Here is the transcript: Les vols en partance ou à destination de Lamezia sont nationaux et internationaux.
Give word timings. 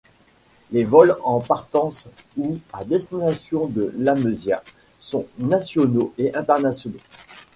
Les 0.71 0.83
vols 0.83 1.15
en 1.23 1.39
partance 1.41 2.07
ou 2.35 2.57
à 2.73 2.83
destination 2.83 3.67
de 3.67 3.93
Lamezia 3.99 4.63
sont 4.99 5.27
nationaux 5.37 6.11
et 6.17 6.33
internationaux. 6.33 6.97